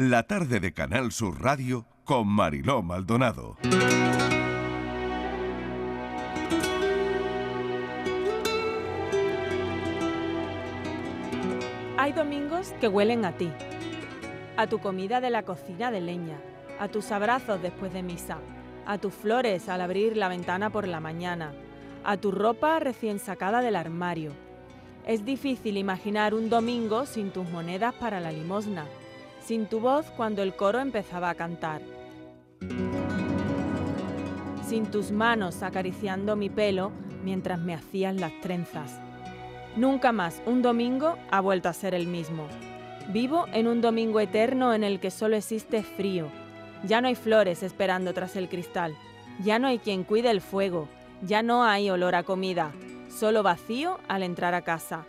[0.00, 3.56] La tarde de Canal Sur Radio con Mariló Maldonado.
[11.96, 13.50] Hay domingos que huelen a ti,
[14.56, 16.38] a tu comida de la cocina de leña,
[16.78, 18.38] a tus abrazos después de misa,
[18.86, 21.54] a tus flores al abrir la ventana por la mañana,
[22.04, 24.30] a tu ropa recién sacada del armario.
[25.04, 28.86] Es difícil imaginar un domingo sin tus monedas para la limosna,
[29.48, 31.80] sin tu voz cuando el coro empezaba a cantar,
[34.66, 36.92] sin tus manos acariciando mi pelo
[37.24, 39.00] mientras me hacías las trenzas.
[39.74, 42.46] Nunca más un domingo ha vuelto a ser el mismo.
[43.08, 46.26] Vivo en un domingo eterno en el que solo existe frío.
[46.84, 48.94] Ya no hay flores esperando tras el cristal.
[49.42, 50.90] Ya no hay quien cuide el fuego.
[51.22, 52.72] Ya no hay olor a comida.
[53.08, 55.06] Solo vacío al entrar a casa.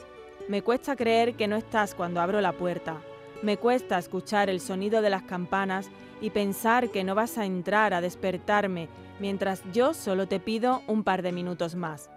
[0.48, 3.02] Me cuesta creer que no estás cuando abro la puerta.
[3.42, 5.90] Me cuesta escuchar el sonido de las campanas
[6.22, 11.04] y pensar que no vas a entrar a despertarme mientras yo solo te pido un
[11.04, 12.10] par de minutos más.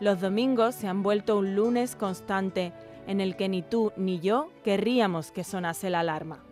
[0.00, 2.72] Los domingos se han vuelto un lunes constante
[3.06, 6.44] en el que ni tú ni yo querríamos que sonase la alarma.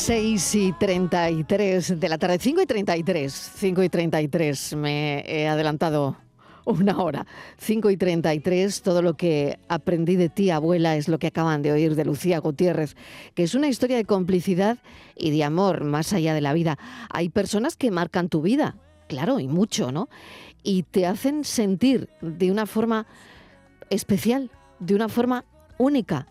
[0.00, 6.16] 6 y 33 de la tarde, 5 y 33, 5 y 33, me he adelantado
[6.64, 7.26] una hora.
[7.58, 11.72] 5 y 33, todo lo que aprendí de ti, abuela, es lo que acaban de
[11.72, 12.96] oír de Lucía Gutiérrez,
[13.34, 14.78] que es una historia de complicidad
[15.16, 16.78] y de amor más allá de la vida.
[17.10, 20.08] Hay personas que marcan tu vida, claro, y mucho, ¿no?
[20.62, 23.06] Y te hacen sentir de una forma
[23.90, 25.44] especial, de una forma
[25.76, 26.26] única.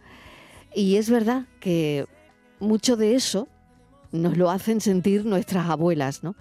[0.73, 2.07] Y es verdad que
[2.59, 3.47] mucho de eso
[4.11, 6.35] nos lo hacen sentir nuestras abuelas, ¿no?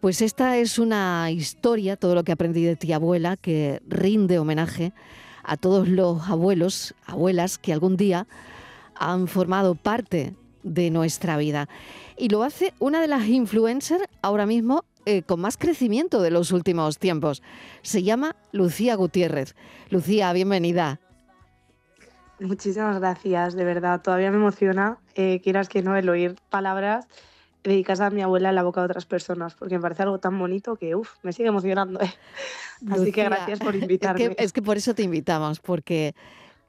[0.00, 4.92] Pues esta es una historia, todo lo que aprendí de ti, abuela, que rinde homenaje
[5.42, 8.28] a todos los abuelos, abuelas que algún día
[8.94, 11.68] han formado parte de nuestra vida.
[12.16, 16.52] Y lo hace una de las influencers ahora mismo eh, con más crecimiento de los
[16.52, 17.42] últimos tiempos.
[17.82, 19.56] Se llama Lucía Gutiérrez.
[19.90, 21.00] Lucía, bienvenida.
[22.40, 24.00] Muchísimas gracias, de verdad.
[24.00, 27.06] Todavía me emociona, eh, quieras que no, el oír palabras
[27.64, 30.38] dedicadas a mi abuela en la boca de otras personas, porque me parece algo tan
[30.38, 32.00] bonito que, uff, me sigue emocionando.
[32.00, 32.12] ¿eh?
[32.90, 34.36] Así que gracias por es invitarme.
[34.36, 36.14] que, es que por eso te invitamos, porque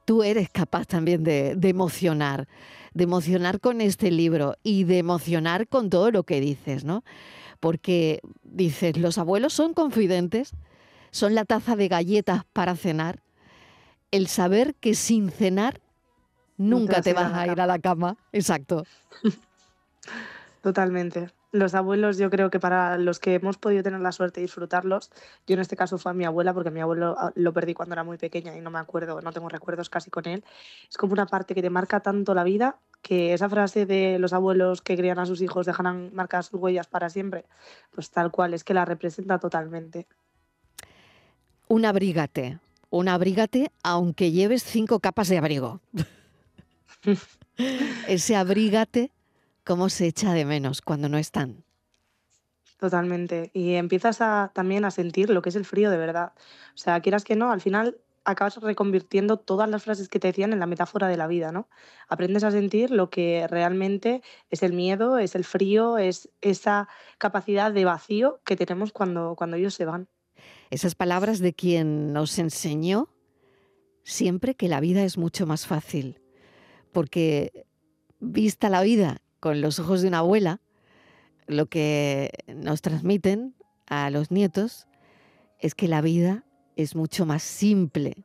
[0.04, 2.48] tú eres capaz también de, de emocionar,
[2.92, 7.04] de emocionar con este libro y de emocionar con todo lo que dices, ¿no?
[7.60, 10.52] Porque dices, los abuelos son confidentes,
[11.12, 13.22] son la taza de galletas para cenar,
[14.10, 15.80] el saber que sin cenar
[16.56, 18.16] nunca te vas a ir a la cama.
[18.32, 18.84] Exacto.
[20.62, 21.30] Totalmente.
[21.52, 25.10] Los abuelos, yo creo que para los que hemos podido tener la suerte de disfrutarlos,
[25.48, 27.94] yo en este caso fue a mi abuela, porque mi abuelo ah, lo perdí cuando
[27.94, 30.44] era muy pequeña y no me acuerdo, no tengo recuerdos casi con él.
[30.88, 34.32] Es como una parte que te marca tanto la vida que esa frase de los
[34.32, 37.46] abuelos que crían a sus hijos dejarán marcadas sus huellas para siempre,
[37.90, 40.06] pues tal cual, es que la representa totalmente.
[41.66, 42.58] Un abrígate,
[42.90, 45.80] un abrígate aunque lleves cinco capas de abrigo.
[48.08, 49.10] Ese abrígate,
[49.64, 51.64] ¿cómo se echa de menos cuando no están?
[52.78, 53.50] Totalmente.
[53.52, 56.32] Y empiezas a, también a sentir lo que es el frío de verdad.
[56.74, 60.52] O sea, quieras que no, al final acabas reconvirtiendo todas las frases que te decían
[60.52, 61.68] en la metáfora de la vida, ¿no?
[62.08, 67.72] Aprendes a sentir lo que realmente es el miedo, es el frío, es esa capacidad
[67.72, 70.08] de vacío que tenemos cuando, cuando ellos se van.
[70.70, 73.08] Esas palabras de quien nos enseñó
[74.04, 76.20] siempre que la vida es mucho más fácil,
[76.92, 77.66] porque
[78.20, 80.60] vista la vida con los ojos de una abuela,
[81.46, 83.54] lo que nos transmiten
[83.86, 84.86] a los nietos
[85.58, 86.44] es que la vida
[86.76, 88.24] es mucho más simple.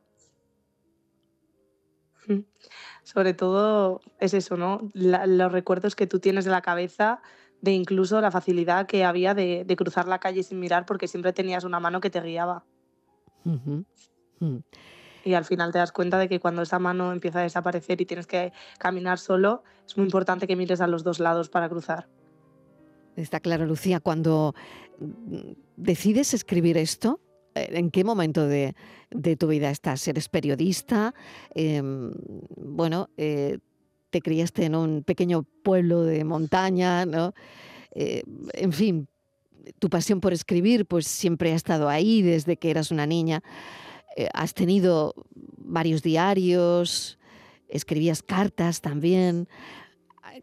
[3.02, 4.88] Sobre todo es eso, ¿no?
[4.94, 7.22] Los recuerdos que tú tienes de la cabeza,
[7.60, 11.32] de incluso la facilidad que había de, de cruzar la calle sin mirar porque siempre
[11.32, 12.64] tenías una mano que te guiaba.
[13.44, 14.58] Mm.
[15.24, 18.06] Y al final te das cuenta de que cuando esa mano empieza a desaparecer y
[18.06, 22.08] tienes que caminar solo, es muy importante que mires a los dos lados para cruzar.
[23.16, 24.54] Está claro, Lucía, cuando
[24.98, 27.20] mm, decides escribir esto,
[27.54, 28.74] eh, ¿en qué momento de,
[29.10, 30.06] de tu vida estás?
[30.06, 31.14] ¿Eres periodista?
[31.54, 32.12] Em,
[32.56, 33.58] bueno, eh,
[34.16, 37.34] te criaste en un pequeño pueblo de montaña, ¿no?
[37.94, 38.22] Eh,
[38.54, 39.08] en fin,
[39.78, 43.42] tu pasión por escribir pues siempre ha estado ahí desde que eras una niña.
[44.16, 45.14] Eh, has tenido
[45.58, 47.18] varios diarios,
[47.68, 49.48] escribías cartas también,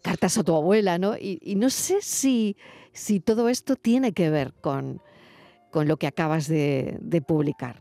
[0.04, 1.16] cartas a tu abuela, ¿no?
[1.18, 2.56] Y, no sé si,
[2.92, 5.02] si todo esto tiene que ver con,
[5.72, 7.80] con lo que acabas de publicar.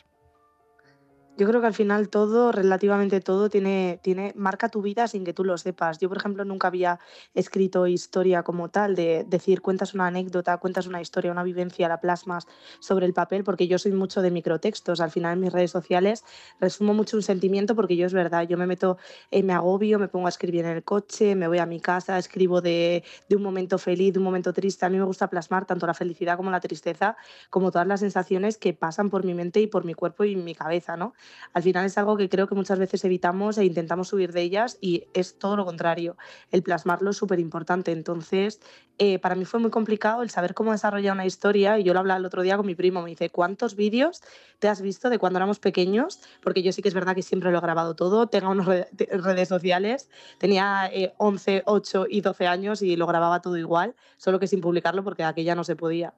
[1.35, 5.33] Yo creo que al final todo, relativamente todo, tiene, tiene, marca tu vida sin que
[5.33, 5.99] tú lo sepas.
[5.99, 7.01] Yo, por ejemplo, nunca había
[7.33, 12.01] escrito historia como tal, de decir, cuentas una anécdota, cuentas una historia, una vivencia, la
[12.01, 12.47] plasmas
[12.81, 15.01] sobre el papel, porque yo soy mucho de microtextos.
[15.01, 16.23] Al final en mis redes sociales
[16.61, 18.99] resumo mucho un sentimiento porque yo es verdad, yo me meto,
[19.31, 22.19] eh, me agobio, me pongo a escribir en el coche, me voy a mi casa,
[22.19, 24.85] escribo de, de un momento feliz, de un momento triste.
[24.85, 27.17] A mí me gusta plasmar tanto la felicidad como la tristeza,
[27.49, 30.55] como todas las sensaciones que pasan por mi mente y por mi cuerpo y mi
[30.55, 31.15] cabeza, ¿no?
[31.53, 34.79] Al final es algo que creo que muchas veces evitamos e intentamos subir de ellas
[34.81, 36.17] y es todo lo contrario.
[36.51, 37.93] El plasmarlo es súper importante.
[37.93, 38.61] Entonces,
[38.99, 42.01] eh, para mí fue muy complicado el saber cómo desarrollar una historia y yo lo
[42.01, 44.23] hablaba el otro día con mi primo, me dice, ¿cuántos vídeos
[44.59, 46.21] te has visto de cuando éramos pequeños?
[46.43, 49.49] Porque yo sí que es verdad que siempre lo he grabado todo, tengo unas redes
[49.49, 50.09] sociales,
[50.39, 54.61] tenía 11, eh, 8 y 12 años y lo grababa todo igual, solo que sin
[54.61, 56.15] publicarlo porque aquella no se podía.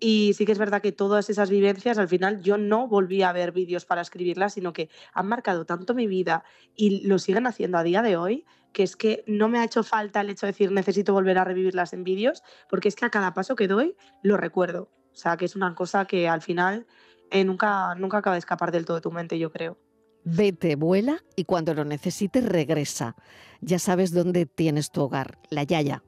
[0.00, 3.32] Y sí que es verdad que todas esas vivencias, al final yo no volví a
[3.32, 6.44] ver vídeos para escribirlas, sino que han marcado tanto mi vida
[6.74, 9.82] y lo siguen haciendo a día de hoy, que es que no me ha hecho
[9.82, 13.10] falta el hecho de decir necesito volver a revivirlas en vídeos, porque es que a
[13.10, 14.90] cada paso que doy lo recuerdo.
[15.12, 16.86] O sea, que es una cosa que al final
[17.30, 19.78] eh, nunca, nunca acaba de escapar del todo de tu mente, yo creo.
[20.24, 23.14] Vete, vuela y cuando lo necesites regresa.
[23.60, 26.02] Ya sabes dónde tienes tu hogar, la Yaya.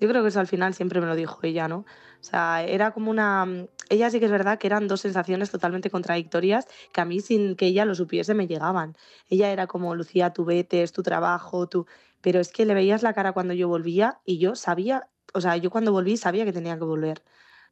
[0.00, 1.78] Yo creo que eso al final siempre me lo dijo ella, ¿no?
[1.78, 3.44] O sea, era como una...
[3.44, 7.20] Mm, ella sí que es verdad que eran dos sensaciones totalmente contradictorias que a mí
[7.20, 8.96] sin que ella lo supiese me llegaban.
[9.28, 11.86] Ella era como, Lucía, tú vete, es tu trabajo, tú...
[12.22, 15.56] Pero es que le veías la cara cuando yo volvía y yo sabía, o sea,
[15.56, 17.22] yo cuando volví sabía que tenía que volver.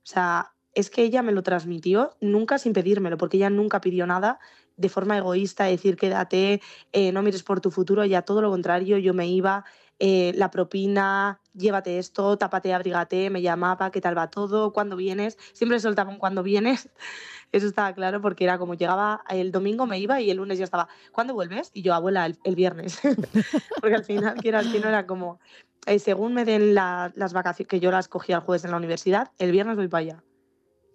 [0.02, 4.06] O sea, es que ella me lo transmitió nunca sin pedírmelo, porque ella nunca pidió
[4.06, 4.38] nada
[4.76, 8.96] de forma egoísta, decir quédate, eh, no mires por tu futuro, ya todo lo contrario,
[8.98, 9.64] yo me iba,
[9.98, 15.36] eh, la propina, llévate esto, tápate, abrígate, me llamaba, qué tal va todo, cuándo vienes,
[15.52, 16.88] siempre soltaban cuando vienes.
[17.52, 20.64] Eso estaba claro porque era como llegaba el domingo, me iba y el lunes ya
[20.64, 21.70] estaba, ¿cuándo vuelves?
[21.72, 23.00] Y yo, abuela, el, viernes.
[23.80, 25.40] porque al final, que era, no era como,
[25.86, 29.32] eh, según me den las vacaciones, que yo las cogía el jueves en la universidad,
[29.38, 30.24] el viernes voy para allá.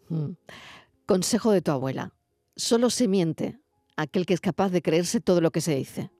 [0.09, 0.33] Mm.
[1.07, 2.13] Consejo de tu abuela.
[2.55, 3.59] Solo se miente
[3.97, 6.11] aquel que es capaz de creerse todo lo que se dice.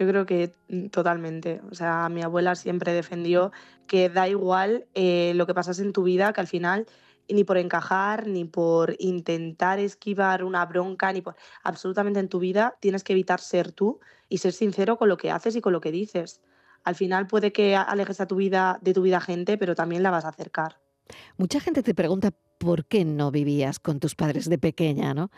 [0.00, 1.60] Yo creo que mm, totalmente.
[1.70, 3.52] O sea, mi abuela siempre defendió
[3.86, 6.86] que da igual eh, lo que pasas en tu vida, que al final
[7.28, 12.78] ni por encajar, ni por intentar esquivar una bronca, ni por absolutamente en tu vida
[12.80, 14.00] tienes que evitar ser tú
[14.30, 16.40] y ser sincero con lo que haces y con lo que dices.
[16.82, 20.10] Al final puede que alejes a tu vida de tu vida gente, pero también la
[20.10, 20.79] vas a acercar.
[21.36, 25.30] Mucha gente te pregunta por qué no vivías con tus padres de pequeña, ¿no?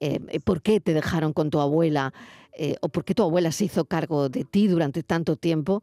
[0.00, 2.14] Eh, eh, ¿Por qué te dejaron con tu abuela?
[2.52, 5.82] Eh, ¿O por qué tu abuela se hizo cargo de ti durante tanto tiempo?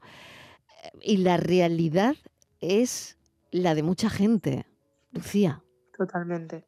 [1.01, 2.15] Y la realidad
[2.61, 3.17] es
[3.51, 4.65] la de mucha gente,
[5.11, 5.61] Lucía.
[5.95, 6.65] Totalmente.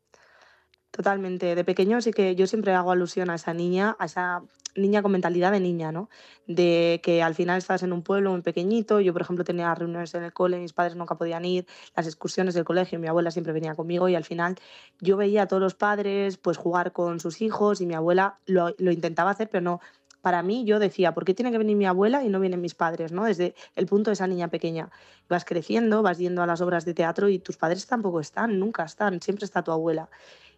[0.92, 1.56] Totalmente.
[1.56, 4.44] De pequeño sí que yo siempre hago alusión a esa niña, a esa
[4.80, 6.10] niña con mentalidad de niña, ¿no?
[6.48, 9.00] De que al final estás en un pueblo muy pequeñito.
[9.00, 12.54] Yo, por ejemplo, tenía reuniones en el cole, mis padres nunca podían ir, las excursiones
[12.54, 14.56] del colegio, mi abuela siempre venía conmigo y al final
[15.00, 18.74] yo veía a todos los padres pues jugar con sus hijos y mi abuela lo,
[18.78, 19.80] lo intentaba hacer, pero no.
[20.22, 22.76] Para mí, yo decía, ¿por qué tiene que venir mi abuela y no vienen mis
[22.76, 23.14] padres?
[23.14, 23.24] ¿no?
[23.24, 24.90] Desde el punto de esa niña pequeña.
[25.30, 28.84] Vas creciendo, vas yendo a las obras de teatro y tus padres tampoco están, nunca
[28.84, 30.10] están, siempre está tu abuela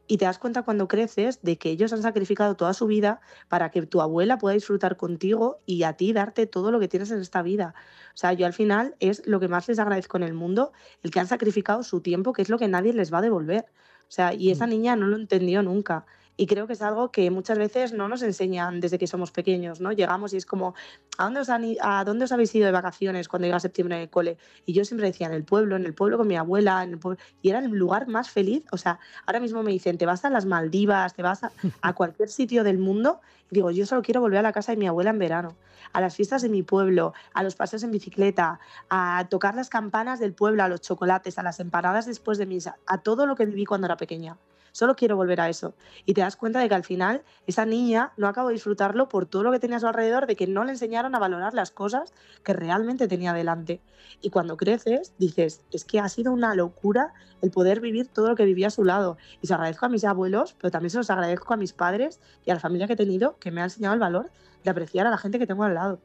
[0.07, 3.71] y te das cuenta cuando creces de que ellos han sacrificado toda su vida para
[3.71, 7.19] que tu abuela pueda disfrutar contigo y a ti darte todo lo que tienes en
[7.19, 7.73] esta vida.
[8.13, 11.11] O sea, yo al final es lo que más les agradezco en el mundo, el
[11.11, 13.65] que han sacrificado su tiempo, que es lo que nadie les va a devolver.
[14.01, 14.69] O sea, y esa mm.
[14.69, 16.05] niña no lo entendió nunca.
[16.37, 19.81] Y creo que es algo que muchas veces no nos enseñan desde que somos pequeños,
[19.81, 19.91] ¿no?
[19.91, 20.73] Llegamos y es como,
[21.17, 24.09] ¿a dónde os, a dónde os habéis ido de vacaciones cuando llega septiembre en el
[24.09, 24.37] cole?
[24.65, 26.99] Y yo siempre decía, en el pueblo, en el pueblo con mi abuela, en el
[26.99, 27.21] pueblo.
[27.41, 28.65] Y era el lugar más feliz.
[28.71, 31.93] O sea, ahora mismo me dicen, te vas a las Maldivas, te vas a, a
[31.93, 33.19] cualquier sitio del mundo.
[33.51, 35.55] Y digo, yo solo quiero volver a la casa de mi abuela en verano,
[35.91, 38.59] a las fiestas de mi pueblo, a los paseos en bicicleta,
[38.89, 42.77] a tocar las campanas del pueblo, a los chocolates, a las empanadas después de misa,
[42.87, 44.37] a todo lo que viví cuando era pequeña.
[44.71, 45.75] Solo quiero volver a eso.
[46.05, 49.25] Y te das cuenta de que al final esa niña no acabó de disfrutarlo por
[49.25, 51.71] todo lo que tenía a su alrededor, de que no le enseñaron a valorar las
[51.71, 52.13] cosas
[52.43, 53.81] que realmente tenía delante.
[54.21, 58.35] Y cuando creces, dices, es que ha sido una locura el poder vivir todo lo
[58.35, 59.17] que vivía a su lado.
[59.41, 62.51] Y se agradezco a mis abuelos, pero también se los agradezco a mis padres y
[62.51, 64.31] a la familia que he tenido, que me ha enseñado el valor
[64.63, 65.99] de apreciar a la gente que tengo al lado.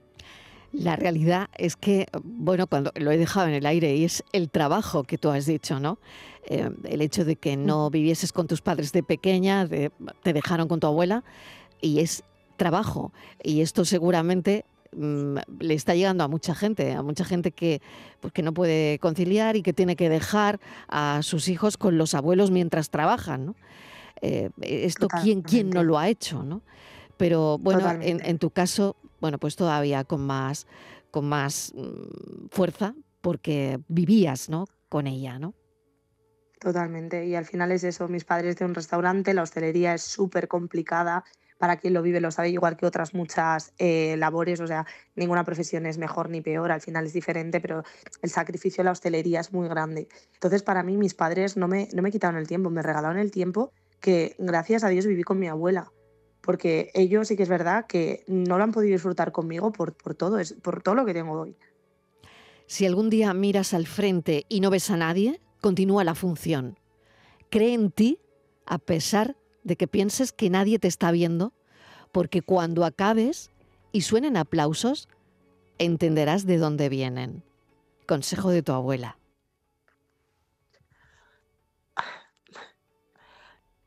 [0.72, 4.50] La realidad es que, bueno, cuando lo he dejado en el aire y es el
[4.50, 5.98] trabajo que tú has dicho, ¿no?
[6.48, 10.80] Eh, el hecho de que no vivieses con tus padres de pequeña, te dejaron con
[10.80, 11.24] tu abuela,
[11.80, 12.24] y es
[12.56, 13.12] trabajo.
[13.42, 14.64] Y esto seguramente
[14.96, 17.80] mm, le está llegando a mucha gente, a mucha gente que,
[18.20, 22.14] pues, que no puede conciliar y que tiene que dejar a sus hijos con los
[22.14, 23.46] abuelos mientras trabajan.
[23.46, 23.54] ¿no?
[24.22, 26.42] Eh, esto, ¿quién, ¿quién no lo ha hecho?
[26.42, 26.62] ¿no?
[27.16, 30.66] Pero bueno, en tu caso, bueno, pues todavía con más,
[31.10, 34.66] con más mm, fuerza, porque vivías ¿no?
[34.88, 35.54] con ella, ¿no?
[36.60, 37.26] Totalmente.
[37.26, 41.24] Y al final es eso, mis padres de un restaurante, la hostelería es súper complicada.
[41.58, 45.42] Para quien lo vive lo sabe, igual que otras muchas eh, labores, o sea, ninguna
[45.42, 47.82] profesión es mejor ni peor, al final es diferente, pero
[48.20, 50.08] el sacrificio de la hostelería es muy grande.
[50.34, 53.30] Entonces, para mí, mis padres no me, no me quitaron el tiempo, me regalaron el
[53.30, 55.90] tiempo que, gracias a Dios, viví con mi abuela.
[56.46, 60.14] Porque ellos sí que es verdad que no lo han podido disfrutar conmigo por, por
[60.14, 61.56] todo, es, por todo lo que tengo hoy.
[62.66, 66.78] Si algún día miras al frente y no ves a nadie, continúa la función.
[67.50, 68.20] Cree en ti
[68.64, 71.52] a pesar de que pienses que nadie te está viendo,
[72.12, 73.50] porque cuando acabes
[73.90, 75.08] y suenen aplausos,
[75.78, 77.42] entenderás de dónde vienen.
[78.06, 79.18] Consejo de tu abuela.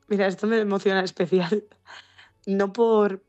[0.10, 1.63] Mira, esto me emociona especial.
[2.50, 3.24] No por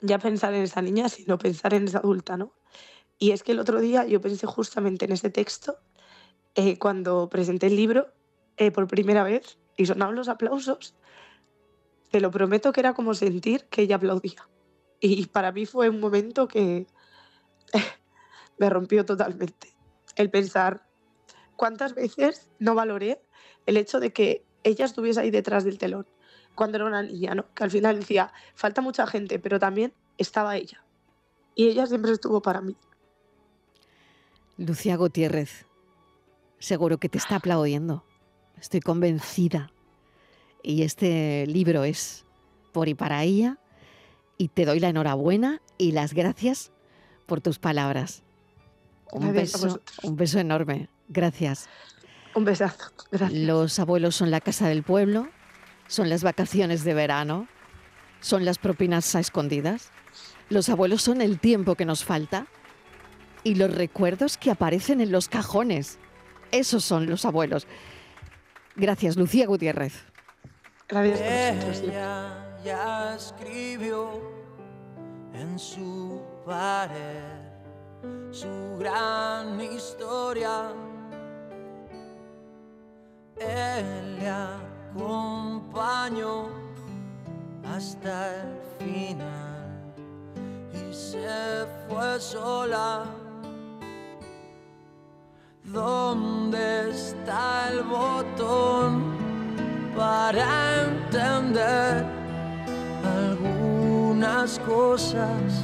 [0.00, 2.54] ya pensar en esa niña, sino pensar en esa adulta, ¿no?
[3.18, 5.76] Y es que el otro día yo pensé justamente en ese texto
[6.54, 8.14] eh, cuando presenté el libro
[8.56, 10.94] eh, por primera vez y sonaban los aplausos.
[12.10, 14.48] Te lo prometo que era como sentir que ella aplaudía.
[15.00, 16.86] Y para mí fue un momento que
[18.58, 19.76] me rompió totalmente.
[20.16, 20.88] El pensar
[21.56, 23.20] cuántas veces no valoré
[23.66, 26.06] el hecho de que ella estuviese ahí detrás del telón
[26.54, 27.52] cuando era una niña, ¿no?
[27.54, 30.84] Que al final decía, falta mucha gente, pero también estaba ella.
[31.54, 32.76] Y ella siempre estuvo para mí.
[34.56, 35.66] Lucía Gutiérrez,
[36.58, 38.04] seguro que te está aplaudiendo.
[38.60, 39.72] Estoy convencida.
[40.62, 42.24] Y este libro es
[42.72, 43.58] por y para ella.
[44.38, 46.72] Y te doy la enhorabuena y las gracias
[47.26, 48.22] por tus palabras.
[49.12, 50.88] Un beso, un beso enorme.
[51.08, 51.68] Gracias.
[52.34, 52.92] Un besazo.
[53.12, 53.40] Gracias.
[53.40, 55.28] Los abuelos son la casa del pueblo,
[55.86, 57.48] son las vacaciones de verano,
[58.20, 59.90] son las propinas a escondidas.
[60.48, 62.46] Los abuelos son el tiempo que nos falta
[63.42, 65.98] y los recuerdos que aparecen en los cajones.
[66.50, 67.66] Esos son los abuelos.
[68.76, 70.04] Gracias, Lucía Gutiérrez.
[70.88, 71.20] Gracias
[71.80, 71.90] por.
[71.90, 74.20] Ella ya escribió
[75.34, 77.44] en su pared
[78.30, 80.72] su gran historia.
[83.38, 84.18] Él
[84.94, 86.46] le acompañó
[87.74, 89.94] hasta el final
[90.72, 93.04] y se fue sola.
[95.64, 99.02] ¿Dónde está el botón
[99.96, 102.04] para entender
[103.18, 105.62] algunas cosas?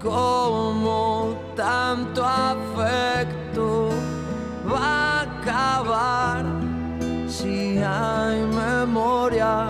[0.00, 3.88] Como tanto afecto
[4.70, 6.55] va a acabar
[7.36, 9.68] si hay memoria.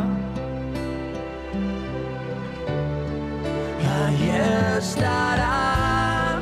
[3.96, 4.30] Ahí
[4.78, 6.38] estará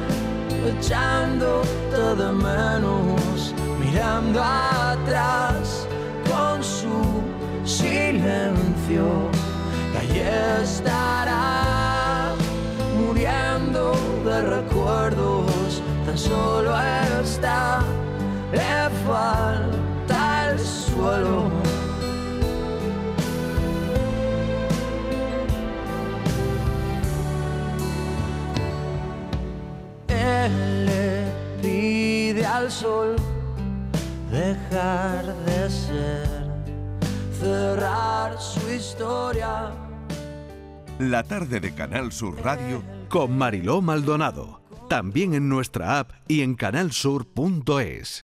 [0.71, 5.87] echándote de menos, mirando atrás
[6.31, 6.97] con su
[7.65, 9.07] silencio.
[9.99, 10.21] Ahí
[10.63, 12.35] estará
[12.99, 13.93] muriendo
[14.27, 16.75] de recuerdos, tan solo
[34.31, 36.27] dejar de ser,
[37.39, 39.71] cerrar su historia.
[40.99, 44.63] La tarde de Canal Sur Radio Con Mariló Maldonado.
[44.89, 48.23] También en nuestra app y en canalsur.es.